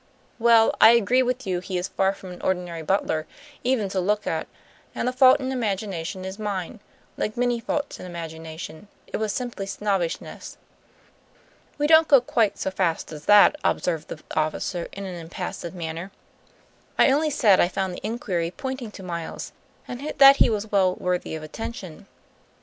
Well, 0.39 0.75
I 0.81 0.93
agree 0.93 1.21
with 1.21 1.45
you 1.45 1.59
he 1.59 1.77
is 1.77 1.87
far 1.89 2.11
from 2.15 2.31
an 2.31 2.41
ordinary 2.41 2.81
butler, 2.81 3.27
even 3.63 3.87
to 3.89 3.99
look 3.99 4.25
at; 4.25 4.47
and 4.95 5.07
the 5.07 5.13
fault 5.13 5.39
in 5.39 5.51
imagination 5.51 6.25
is 6.25 6.39
mine. 6.39 6.79
Like 7.17 7.37
many 7.37 7.59
faults 7.59 7.99
in 7.99 8.07
imagination, 8.07 8.87
it 9.05 9.17
was 9.17 9.31
simply 9.31 9.67
snobbishness." 9.67 10.57
"We 11.77 11.85
don't 11.85 12.07
go 12.07 12.19
quite 12.19 12.57
so 12.57 12.71
fast 12.71 13.11
as 13.11 13.25
that," 13.25 13.55
observed 13.63 14.07
the 14.07 14.23
officer, 14.35 14.87
in 14.91 15.05
an 15.05 15.13
impassive 15.17 15.75
manner. 15.75 16.11
"I 16.97 17.11
only 17.11 17.29
said 17.29 17.59
I 17.59 17.67
found 17.67 17.93
the 17.93 18.03
inquiry 18.03 18.49
pointing 18.49 18.89
to 18.93 19.03
Miles; 19.03 19.51
and 19.87 20.13
that 20.17 20.37
he 20.37 20.49
was 20.49 20.71
well 20.71 20.95
worthy 20.95 21.35
of 21.35 21.43
attention. 21.43 22.07